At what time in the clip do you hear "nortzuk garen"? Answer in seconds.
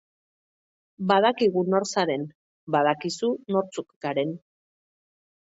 3.57-4.35